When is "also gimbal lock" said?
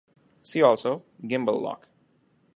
0.63-1.87